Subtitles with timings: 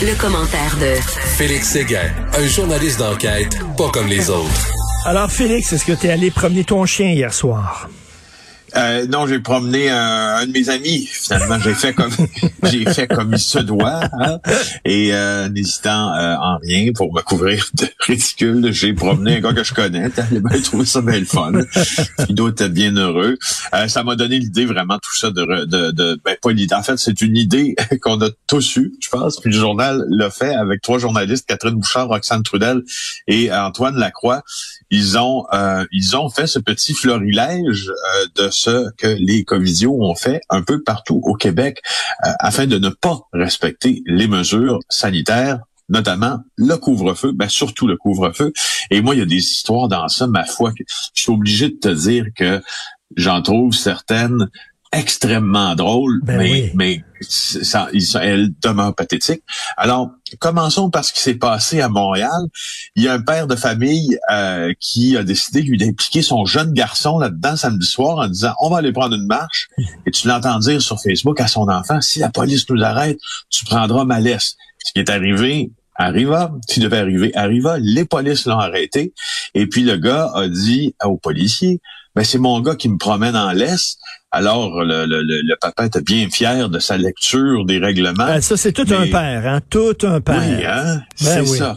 [0.00, 0.94] Le, commentaire de
[1.36, 4.72] Félix Séguin, un journaliste d'enquête pas comme les autres.
[5.04, 7.88] Alors Félix, est-ce que tu es allé promener ton chien hier soir?
[8.76, 11.06] Euh, non, j'ai promené un, de mes amis.
[11.10, 12.10] Finalement, j'ai fait comme
[12.64, 14.38] j'ai fait comme il se doit, hein.
[14.84, 19.52] et euh, n'hésitant euh, en rien pour me couvrir de ridicule, j'ai promené un gars
[19.52, 20.08] que je connais.
[20.30, 21.52] Il m'a trouvé ça bien le fun.
[22.28, 23.36] Il doit être bien heureux.
[23.74, 26.74] Euh, ça m'a donné l'idée vraiment tout ça de, de, de ben pas l'idée.
[26.74, 29.40] En fait, c'est une idée qu'on a tous eue, je pense.
[29.40, 32.82] Puis le journal l'a fait avec trois journalistes, Catherine Bouchard, Roxane Trudel
[33.26, 34.42] et Antoine Lacroix.
[34.90, 35.44] Ils ont
[35.90, 37.90] ils ont fait ce petit florilège
[38.36, 41.82] de ce que les Covidios ont fait un peu partout au Québec
[42.24, 45.60] euh, afin de ne pas respecter les mesures sanitaires
[45.92, 48.52] notamment le couvre-feu, ben surtout le couvre-feu.
[48.90, 50.84] Et moi, il y a des histoires dans ça, ma foi, que
[51.14, 52.60] je suis obligé de te dire que
[53.16, 54.48] j'en trouve certaines
[54.92, 57.88] extrêmement drôle, ben mais, mais ça,
[58.20, 59.42] elle demeure pathétique.
[59.78, 62.46] Alors, commençons par ce qui s'est passé à Montréal.
[62.94, 66.74] Il y a un père de famille euh, qui a décidé lui d'impliquer son jeune
[66.74, 69.68] garçon là-dedans samedi soir en disant on va aller prendre une marche.
[70.06, 73.18] Et tu l'entends dire sur Facebook à son enfant si la police nous arrête,
[73.48, 74.56] tu prendras ma laisse.
[74.84, 79.12] Ce qui est arrivé arriva, qui devait arriver arriva, les polices l'ont arrêté
[79.54, 81.80] et puis le gars a dit aux policiers
[82.14, 83.96] ben c'est mon gars qui me promène en laisse.
[84.30, 88.26] Alors, le, le, le, papa était bien fier de sa lecture des règlements.
[88.26, 89.60] Ben, ça, c'est tout un père, hein?
[89.70, 90.42] Tout un père.
[90.42, 91.02] Oui, hein?
[91.22, 91.76] Ben c'est ça.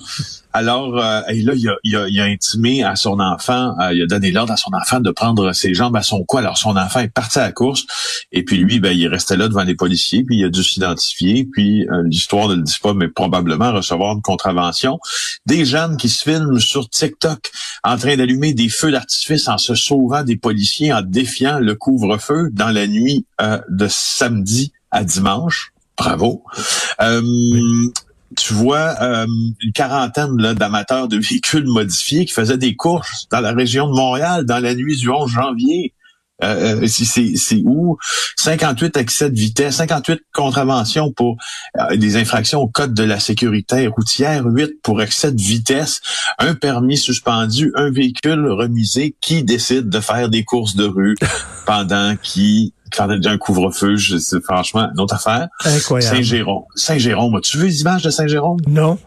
[0.56, 4.32] Alors, euh, et là, il a, il, intimé à son enfant, euh, il a donné
[4.32, 6.38] l'ordre à son enfant de prendre ses jambes à son cou.
[6.38, 7.84] Alors, son enfant est parti à la course,
[8.32, 11.44] et puis lui, ben, il restait là devant les policiers, puis il a dû s'identifier,
[11.44, 14.98] puis euh, l'histoire ne le dit pas, mais probablement recevoir une contravention.
[15.46, 17.52] Des jeunes qui se filment sur TikTok
[17.84, 22.48] en train d'allumer des feux d'artifice en se sauvant des policiers, en défiant le couvre-feu
[22.54, 25.74] dans la nuit de samedi à dimanche.
[25.98, 26.44] Bravo.
[28.38, 29.26] Tu vois euh,
[29.62, 34.46] une quarantaine d'amateurs de véhicules modifiés qui faisaient des courses dans la région de Montréal
[34.46, 35.94] dans la nuit du 11 janvier.
[36.44, 37.98] Euh, euh c'est où?
[38.38, 41.38] 58 excès de vitesse, 58 contraventions pour
[41.78, 46.02] euh, des infractions au code de la sécurité routière, 8 pour excès de vitesse,
[46.40, 51.16] un permis suspendu, un véhicule remisé qui décide de faire des courses de rue
[51.66, 55.48] pendant qui quand a un couvre-feu, c'est franchement une autre affaire.
[55.66, 56.16] Incroyable.
[56.16, 56.64] Saint-Jérôme.
[56.76, 58.60] Saint-Jérôme, as-tu vu les images de Saint-Jérôme?
[58.68, 58.98] Non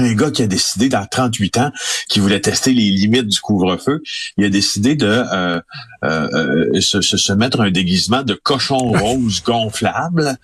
[0.00, 1.70] un gars qui a décidé dans 38 ans,
[2.08, 4.02] qui voulait tester les limites du couvre-feu,
[4.36, 5.60] il a décidé de euh,
[6.04, 6.28] euh,
[6.74, 10.36] euh se, se, mettre un déguisement de cochon rose gonflable.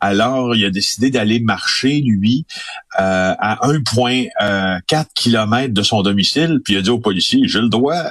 [0.00, 2.46] Alors, il a décidé d'aller marcher, lui,
[3.00, 7.68] euh, à 1,4 km de son domicile, puis il a dit au policier, j'ai le
[7.68, 8.02] droit.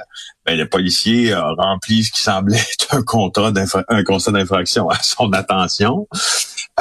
[0.45, 3.53] Ben, le policier a rempli ce qui semblait être un, contrat
[3.87, 6.07] un constat d'infraction à son attention.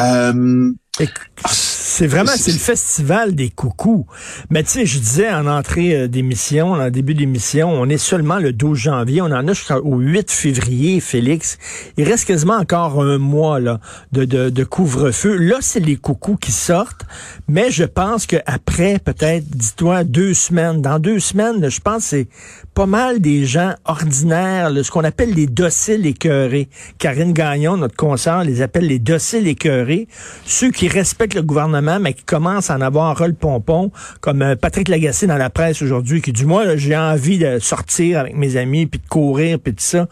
[0.01, 0.73] Euh,
[1.93, 4.07] c'est vraiment, c'est le festival des coucous.
[4.49, 8.39] Mais tu sais, je disais en entrée euh, d'émission, en début d'émission, on est seulement
[8.39, 11.59] le 12 janvier, on en a jusqu'au 8 février, Félix.
[11.99, 13.79] Il reste quasiment encore un mois là
[14.13, 15.37] de, de, de couvre-feu.
[15.37, 17.05] Là, c'est les coucous qui sortent,
[17.47, 22.29] mais je pense qu'après, peut-être, dis-toi, deux semaines, dans deux semaines, je pense que c'est
[22.75, 26.69] pas mal des gens ordinaires, ce qu'on appelle les dociles écœurés.
[26.99, 30.09] Karine Gagnon, notre conseiller, les appelle les dociles écœurés.
[30.45, 33.91] Ceux qui respectent le gouvernement, mais qui commencent à en avoir un rôle pompon,
[34.21, 38.21] comme euh, Patrick Lagacé dans la presse aujourd'hui, qui dit, moi, j'ai envie de sortir
[38.21, 40.09] avec mes amis, puis de courir, puis tout ça.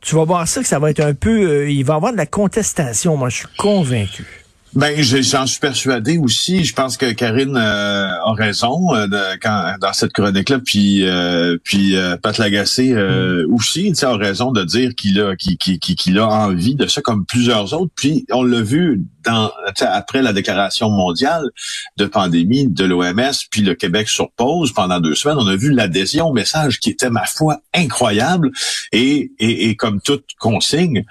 [0.00, 1.48] Tu vas voir ça que ça va être un peu...
[1.48, 4.43] Euh, il va y avoir de la contestation, moi, je suis convaincu.
[4.74, 6.64] Ben, j'en suis persuadé aussi.
[6.64, 9.06] Je pense que Karine euh, a raison euh,
[9.40, 13.54] quand, dans cette chronique-là, puis euh, puis Pat Lagacé mm.
[13.54, 17.72] aussi, tu a raison de dire qu'il a qu'il a envie de ça comme plusieurs
[17.72, 17.92] autres.
[17.94, 21.44] Puis on l'a vu dans après la déclaration mondiale
[21.96, 25.70] de pandémie de l'OMS, puis le Québec sur pause pendant deux semaines, on a vu
[25.70, 28.50] l'adhésion au message qui était ma foi incroyable
[28.90, 31.04] et et, et comme toute consigne.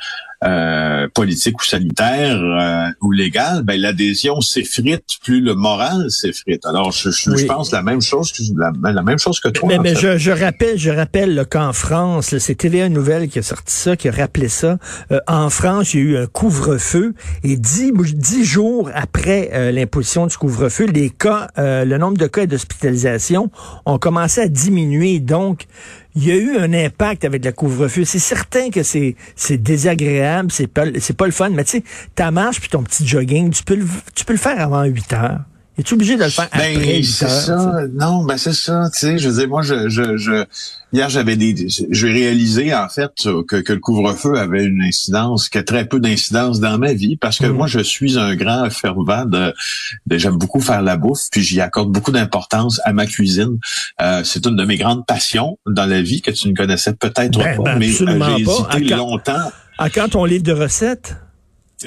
[0.45, 6.65] Euh, politique ou sanitaire euh, ou légal, ben l'adhésion s'effrite, plus le moral s'effrite.
[6.65, 9.69] Alors je, je, pense la même chose que la, même chose que toi.
[9.69, 13.73] Mais, mais je, je, rappelle, je rappelle qu'en France, c'est TVA Nouvelle qui a sorti
[13.73, 14.79] ça, qui a rappelé ça.
[15.11, 17.13] Euh, en France, il y a eu un couvre-feu
[17.43, 23.49] et dix, dix jours après l'imposition du couvre-feu, les cas, le nombre de cas d'hospitalisation
[23.85, 25.19] ont commencé à diminuer.
[25.19, 25.67] Donc
[26.15, 28.05] il y a eu un impact avec le couvre-feu.
[28.05, 29.15] C'est certain que c'est
[29.57, 30.85] désagréable, c'est pas
[31.17, 31.83] pas le fun, mais tu sais,
[32.15, 35.13] ta marche puis ton petit jogging, tu peux le, tu peux le faire avant 8
[35.13, 35.41] heures.
[35.75, 37.81] Es-tu obligé de le faire ben, après c'est ça.
[37.93, 38.89] Non, ben c'est ça.
[38.93, 40.45] Tu sais, je veux dire, moi, je, je, je
[40.91, 43.11] hier j'avais des, j'ai réalisé en fait
[43.47, 47.39] que, que le couvre-feu avait une incidence, que très peu d'incidence dans ma vie, parce
[47.39, 47.55] que mm.
[47.55, 49.51] moi, je suis un grand fervent de,
[50.05, 53.57] de j'aime beaucoup faire la bouffe, puis j'y accorde beaucoup d'importance à ma cuisine.
[53.99, 57.39] Euh, c'est une de mes grandes passions dans la vie que tu ne connaissais peut-être
[57.39, 59.51] ben, pas, ben, mais euh, j'ai hésité à longtemps.
[59.79, 61.15] À quand ton livre de recettes?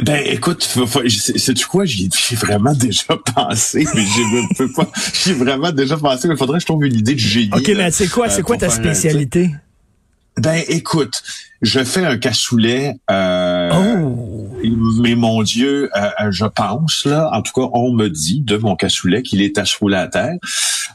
[0.02, 1.84] Ben écoute, c'est quoi?
[1.84, 4.88] J'y ai vraiment déjà pensé, mais je peux pas.
[5.14, 7.50] J'y ai vraiment déjà pensé, mais faudrait que je trouve une idée de génie.
[7.52, 9.50] Ok, mais c'est quoi, c'est euh, quoi ta spécialité?
[10.38, 11.22] Ben écoute,
[11.62, 12.94] je fais un cassoulet.
[13.10, 14.50] Euh, oh.
[15.00, 18.76] Mais mon Dieu, euh, je pense là, en tout cas, on me dit de mon
[18.76, 20.36] cassoulet qu'il est à à terre.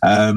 [0.06, 0.34] Euh,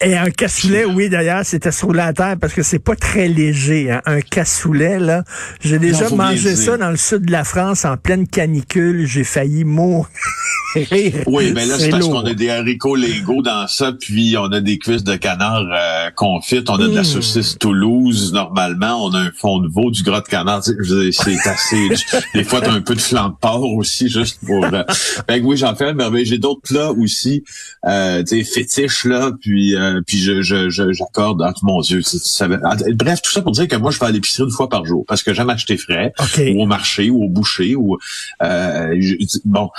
[0.00, 3.90] et un cassoulet, oui, d'ailleurs, c'était sur la terre parce que c'est pas très léger.
[3.90, 4.00] Hein.
[4.06, 5.24] Un cassoulet, là,
[5.60, 9.06] j'ai déjà mangé ça dans le sud de la France en pleine canicule.
[9.06, 10.08] J'ai failli mourir.
[11.26, 14.60] Oui, mais là, c'est parce qu'on a des haricots Lego dans ça, puis on a
[14.60, 17.04] des cuisses de canard euh, confites, on a de la hmm.
[17.04, 20.76] saucisse Toulouse, normalement, on a un fond de veau, du gras de canard, c'est
[21.46, 21.88] assez...
[22.34, 24.64] des fois, t'as un peu de flan de porc aussi, juste pour...
[24.64, 24.82] Euh,
[25.26, 27.44] ben oui, j'en fais, mais j'ai d'autres plats aussi,
[27.86, 32.02] euh, tu sais, fétiches, là, puis euh, puis je j'accorde, je, mon Dieu,
[32.94, 35.04] bref, tout ça pour dire que moi, je vais à l'épicerie une fois par jour,
[35.06, 36.12] parce que j'aime acheter frais,
[36.54, 37.98] ou au marché, ou au boucher, ou...
[38.42, 38.94] Euh,
[39.44, 39.70] bon,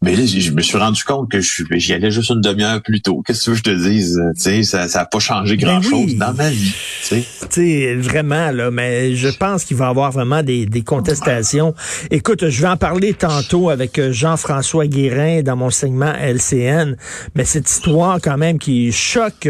[0.00, 3.00] mais là, je me suis rendu compte que je j'y allais juste une demi-heure plus
[3.00, 3.20] tôt.
[3.26, 4.22] Qu'est-ce que tu veux que je te dise?
[4.36, 6.72] sais, ça n'a pas changé ben grand-chose dans ma vie.
[7.08, 11.74] Tu sais, vraiment, là, mais je pense qu'il va y avoir vraiment des, des contestations.
[12.12, 16.94] Écoute, je vais en parler tantôt avec euh, Jean-François Guérin dans mon segment LCN,
[17.34, 19.48] mais cette histoire quand même qui choque,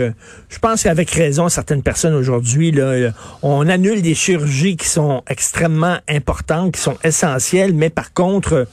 [0.48, 3.12] je pense qu'avec raison, certaines personnes aujourd'hui, là,
[3.42, 8.66] on annule des chirurgies qui sont extrêmement importantes, qui sont essentielles, mais par contre,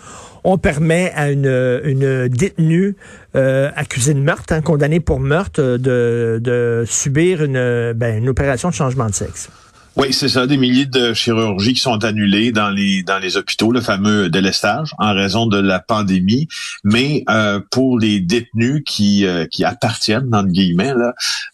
[0.45, 2.95] on permet à une, une détenue
[3.36, 8.69] euh, accusée de meurtre, hein, condamnée pour meurtre, de, de subir une, ben, une opération
[8.69, 9.50] de changement de sexe.
[9.97, 14.30] Oui, c'est ça, des milliers de chirurgies qui sont annulées dans les hôpitaux, le fameux
[14.30, 16.50] délestage, en raison de la pandémie.
[16.83, 20.94] Mais euh, pour les détenus qui euh, qui appartiennent, le guillemets,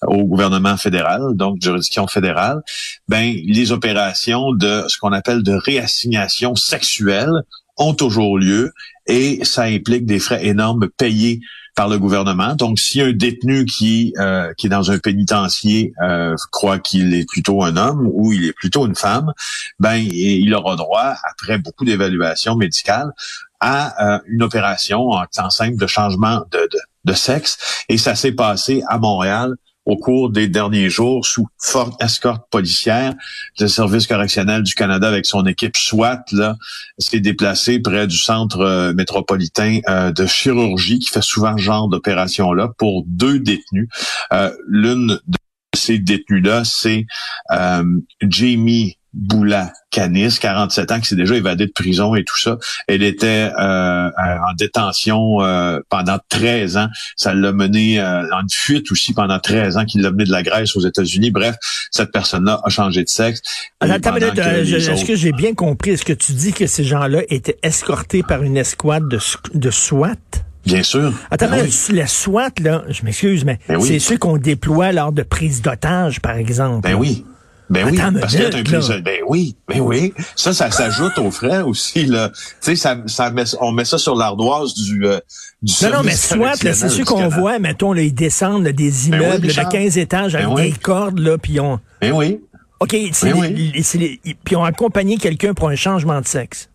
[0.07, 2.61] au gouvernement fédéral, donc juridiction fédérale,
[3.07, 7.43] ben les opérations de ce qu'on appelle de réassignation sexuelle
[7.77, 8.71] ont toujours lieu
[9.07, 11.41] et ça implique des frais énormes payés
[11.75, 12.55] par le gouvernement.
[12.55, 17.27] Donc, si un détenu qui euh, qui est dans un pénitencier euh, croit qu'il est
[17.27, 19.31] plutôt un homme ou il est plutôt une femme,
[19.79, 23.11] ben il aura droit, après beaucoup d'évaluations médicales,
[23.59, 27.57] à euh, une opération en temps simple de changement de, de, de sexe.
[27.87, 29.55] Et ça s'est passé à Montréal
[29.85, 33.13] au cours des derniers jours sous forte escorte policière.
[33.59, 36.55] Le service correctionnel du Canada avec son équipe SWAT là
[36.97, 41.87] s'est déplacé près du centre euh, métropolitain euh, de chirurgie qui fait souvent ce genre
[41.87, 43.87] d'opération là pour deux détenus.
[44.33, 45.37] Euh, l'une de
[45.75, 47.05] ces détenus là, c'est
[48.21, 52.57] Jamie Boula Canis, 47 ans, qui s'est déjà évadée de prison et tout ça.
[52.87, 56.87] Elle était euh, en détention euh, pendant 13 ans.
[57.17, 60.43] Ça l'a mené euh, en fuite aussi pendant 13 ans, qu'il l'a mené de la
[60.43, 61.31] Grèce aux États-Unis.
[61.31, 61.55] Bref,
[61.91, 63.41] cette personne-là a changé de sexe.
[63.81, 65.91] est-ce que j'ai bien compris?
[65.91, 69.19] Est-ce que tu dis que ces gens-là étaient escortés par une escouade de,
[69.53, 70.15] de SWAT?
[70.65, 71.11] Bien sûr.
[71.31, 75.23] Attends, ben la SWAT, là, je m'excuse, mais ben c'est ceux qu'on déploie lors de
[75.23, 76.87] prise d'otages, par exemple.
[76.87, 77.25] Ben oui.
[77.71, 80.13] Ben oui, parce y a un Ben oui, ben oui.
[80.35, 82.05] Ça, ça s'ajoute aux frais aussi.
[82.05, 82.29] Là.
[82.29, 85.19] Tu sais, ça, ça met, on met ça sur l'ardoise du, euh,
[85.61, 89.21] du Non, non, mais soit, c'est sûr qu'on voit, mettons, là, ils descendent des ben
[89.21, 91.79] immeubles de 15 étages avec ben des cordes, là, puis on...
[92.01, 92.41] Ben oui.
[92.81, 93.55] OK, c'est ben
[94.43, 96.70] puis on accompagné quelqu'un pour un changement de sexe.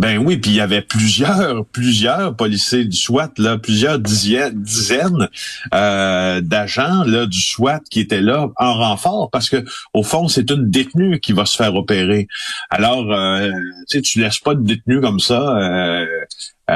[0.00, 5.28] Ben oui, puis il y avait plusieurs, plusieurs policiers du SWAT, là, plusieurs dizaines,
[5.74, 10.50] euh, d'agents là du SWAT qui étaient là en renfort, parce que au fond, c'est
[10.50, 12.28] une détenue qui va se faire opérer.
[12.70, 13.50] Alors, euh,
[13.90, 15.58] tu tu laisses pas de détenue comme ça.
[15.58, 16.06] Euh,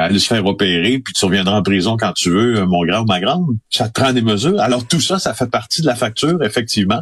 [0.03, 3.05] aller se faire opérer, puis tu reviendras en prison quand tu veux, mon grand ou
[3.05, 3.45] ma grande.
[3.69, 4.59] Ça te prend des mesures.
[4.59, 7.01] Alors tout ça, ça fait partie de la facture, effectivement,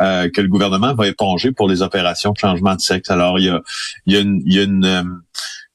[0.00, 3.10] euh, que le gouvernement va éponger pour les opérations de changement de sexe.
[3.10, 3.60] Alors il y a,
[4.06, 5.02] y a une, y a une euh,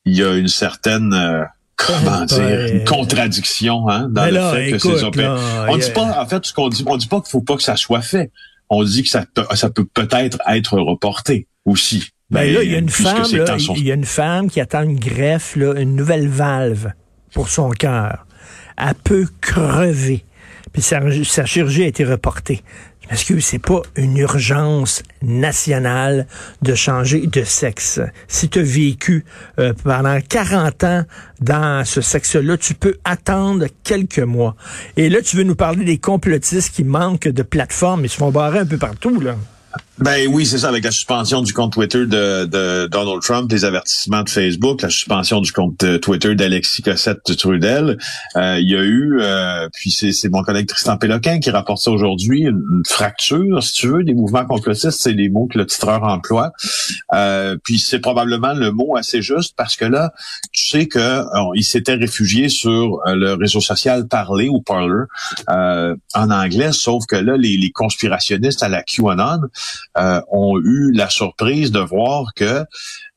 [0.10, 1.44] il y a une certaine euh,
[1.76, 5.66] comment dire, une contradiction hein, dans le fait que ces opérations.
[5.70, 7.64] On dit pas, en fait, ce qu'on dit, on dit pas qu'il faut pas que
[7.64, 8.32] ça soit fait.
[8.70, 9.26] On dit que ça,
[9.56, 12.10] ça peut peut-être être reporté aussi.
[12.30, 13.24] Ben, là, il y a une femme,
[13.76, 16.92] il y a une femme qui attend une greffe, là, une nouvelle valve
[17.34, 18.28] pour son cœur.
[18.78, 20.24] Elle peut crever.
[20.72, 22.62] Puis sa, sa chirurgie a été reportée.
[23.10, 26.28] Est-ce que c'est pas une urgence nationale
[26.62, 28.00] de changer de sexe?
[28.28, 29.26] Si tu as vécu
[29.58, 31.04] euh, pendant 40 ans
[31.42, 34.56] dans ce sexe-là, tu peux attendre quelques mois.
[34.96, 38.06] Et là, tu veux nous parler des complotistes qui manquent de plateformes.
[38.06, 39.36] Ils se font barrer un peu partout, là.
[40.02, 43.66] Ben oui, c'est ça, avec la suspension du compte Twitter de, de, Donald Trump, les
[43.66, 47.98] avertissements de Facebook, la suspension du compte euh, Twitter d'Alexis Cossette de Trudel.
[48.38, 51.92] Euh, il y a eu, euh, puis c'est mon collègue Tristan Péloquin qui rapporte ça
[51.92, 56.04] aujourd'hui, une, fracture, si tu veux, des mouvements complotistes, c'est les mots que le titreur
[56.04, 56.52] emploie.
[57.66, 60.14] puis c'est probablement le mot assez juste parce que là,
[60.54, 61.24] tu sais que
[61.56, 65.04] il s'était réfugié sur le réseau social Parler ou Parler
[65.48, 69.42] en anglais, sauf que là, les, les conspirationnistes à la QAnon
[69.98, 72.64] euh, ont eu la surprise de voir que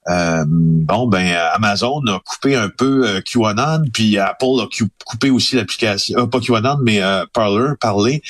[0.08, 4.66] euh, bon ben Amazon a coupé un peu euh, QAnon, puis Apple a
[5.04, 7.00] coupé aussi l'application, pas QAnon mais
[7.32, 8.22] Parler, parler,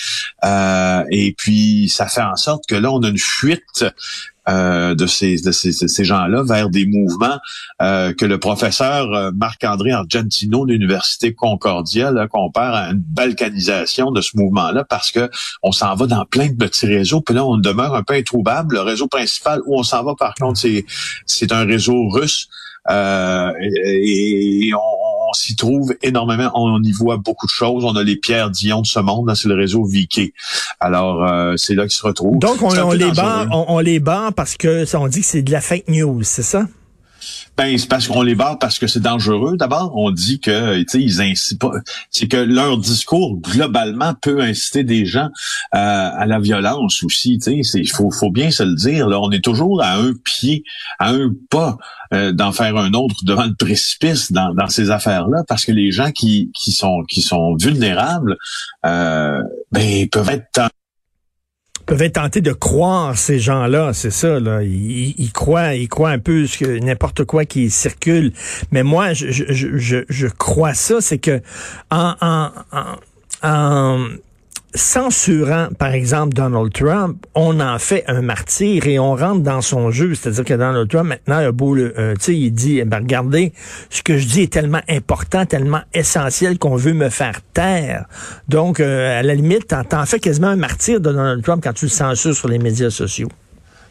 [1.11, 3.85] et puis ça fait en sorte que là on a une fuite
[4.49, 7.39] euh, de ces, de ces, ces gens-là vers des mouvements
[7.81, 14.11] euh, que le professeur euh, Marc-André Argentino de l'Université Concordia là, compare à une balkanisation
[14.11, 15.31] de ce mouvement-là parce que
[15.63, 18.75] on s'en va dans plein de petits réseaux, puis là on demeure un peu introuvable.
[18.75, 20.61] Le réseau principal où on s'en va, par contre,
[21.27, 22.49] c'est, un réseau russe.
[22.91, 26.51] Euh, et, on, s'y trouve énormément.
[26.55, 27.85] On, y voit beaucoup de choses.
[27.85, 29.33] On a les pierres Dion de ce monde.
[29.35, 30.33] C'est le réseau Vicky.
[30.81, 32.39] Alors, euh, c'est là qu'ils se retrouvent.
[32.39, 35.61] Donc, on, les bat, on, les bat parce que on dit que c'est de la
[35.61, 36.67] fake news, c'est ça?
[37.57, 39.57] Ben, c'est parce qu'on les barre parce que c'est dangereux.
[39.59, 41.73] D'abord, on dit que, tu sais, ils incitent pas.
[42.11, 45.29] C'est que leur discours globalement peut inciter des gens
[45.75, 47.39] euh, à la violence aussi.
[47.39, 49.07] Tu sais, il faut, faut bien se le dire.
[49.07, 50.65] Là, on est toujours à un pied,
[50.99, 51.77] à un pas
[52.15, 55.93] euh, d'en faire un autre devant le précipice dans, dans ces affaires-là, parce que les
[55.93, 58.39] gens qui, qui sont qui sont vulnérables,
[58.87, 59.43] euh,
[59.73, 60.71] ben peuvent être
[61.87, 64.41] peuvent être tentés de croire ces gens-là, c'est ça.
[64.41, 64.63] Là.
[64.63, 66.47] Ils, croient, ils croient un peu
[66.83, 68.33] n'importe quoi qui circule.
[68.71, 71.41] Mais moi, je, je, je, je crois ça, c'est que
[71.91, 72.15] en,
[73.43, 73.99] en
[74.75, 79.91] censurant, par exemple, Donald Trump, on en fait un martyr et on rentre dans son
[79.91, 80.15] jeu.
[80.15, 83.53] C'est-à-dire que Donald Trump, maintenant, a beau, euh, tu sais, il dit, eh ben, regardez,
[83.91, 88.07] ce que je dis est tellement important, tellement essentiel qu'on veut me faire taire.
[88.49, 91.87] Donc, euh, à la limite, t'en fais quasiment un martyr de Donald Trump quand tu
[91.87, 93.29] le censures sur les médias sociaux.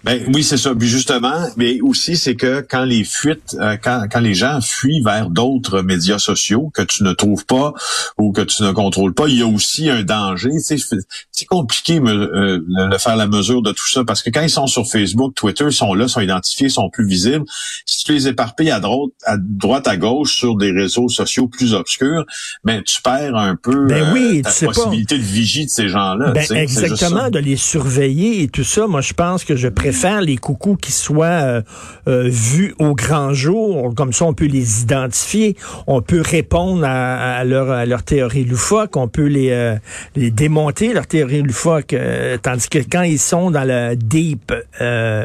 [0.04, 0.74] Ben oui, c'est ça.
[0.74, 5.04] Puis justement, mais aussi c'est que quand les fuites, euh, quand, quand les gens fuient
[5.04, 7.74] vers d'autres médias sociaux que tu ne trouves pas
[8.18, 10.50] ou que tu ne contrôles pas, il y a aussi un danger.
[10.60, 14.68] C'est compliqué euh, de faire la mesure de tout ça parce que quand ils sont
[14.68, 17.46] sur Facebook, Twitter, ils sont là, sont identifiés, sont plus visibles.
[17.86, 21.74] Si tu les éparpilles à droite, à droite, à gauche sur des réseaux sociaux plus
[21.76, 22.26] obscurs,
[22.64, 26.32] ben tu perds un peu ben oui, euh, possibilité de vigie de ces gens-là.
[26.32, 28.88] Ben exactement, de les surveiller et tout ça.
[28.88, 31.62] Moi, je pense que je préfère faire les coucous qui soient euh,
[32.08, 33.94] euh, vus au grand jour.
[33.96, 35.56] Comme ça, on peut les identifier.
[35.88, 38.96] On peut répondre à, leur, à leur théorie loufoque.
[38.98, 39.76] On peut les, euh,
[40.16, 41.96] les démonter, leur théorie loufoque.
[42.42, 44.54] tandis que quand ils sont dans le deep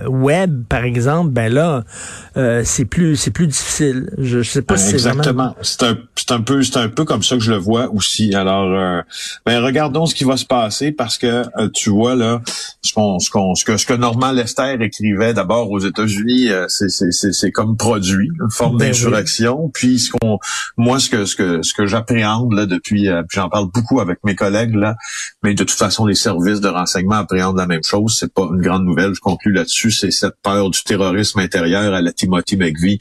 [0.09, 1.85] web, par exemple, ben là,
[2.65, 4.11] c'est plus c'est plus difficile.
[4.19, 5.55] Je, sais pas si c'est Exactement.
[5.63, 5.97] C'est un,
[6.31, 8.35] un peu c'est un peu comme ça que je le vois aussi.
[8.35, 9.03] Alors,
[9.45, 11.45] ben regardons ce qui va se passer parce que
[11.75, 12.41] tu vois là,
[12.83, 13.95] ce qu'on ce ce que ce que
[14.59, 19.71] Normand écrivait d'abord aux États-Unis, euh, c'est comme produit, une forme ben d'insurrection.
[19.73, 20.39] Puis ce qu'on,
[20.77, 24.19] moi, ce que ce que ce que j'appréhende là depuis, euh, j'en parle beaucoup avec
[24.25, 24.97] mes collègues là,
[25.43, 28.17] mais de toute façon les services de renseignement appréhendent la même chose.
[28.19, 29.13] C'est pas une grande nouvelle.
[29.15, 29.91] Je conclue là-dessus.
[29.91, 32.99] C'est cette peur du terrorisme intérieur à la Timothy McVeigh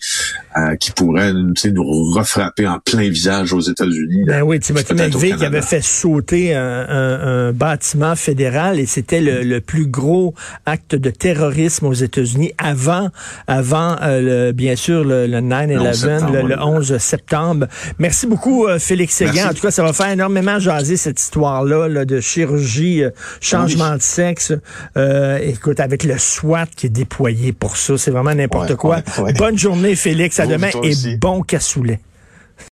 [0.57, 4.23] euh, qui pourrait nous refrapper en plein visage aux États-Unis.
[4.25, 9.43] Ben oui, Timothy McVeigh qui avait fait sauter un, un, bâtiment fédéral et c'était le,
[9.43, 10.33] le plus gros
[10.65, 11.44] acte de terrorisme
[11.83, 13.09] aux États-Unis avant,
[13.47, 17.67] avant euh, le, bien sûr le, 9-11, le, 11 septembre.
[17.99, 19.49] Merci beaucoup, euh, Félix Séguin.
[19.49, 23.09] En tout cas, ça va faire énormément jaser cette histoire-là de chirurgie, euh,
[23.41, 24.53] changement de sexe.
[25.41, 29.01] écoute, avec le SWAT qui est déployé pour ça, c'est vraiment n'importe quoi.
[29.37, 30.39] Bonne journée, Félix.
[30.39, 31.99] À demain et bon cassoulet.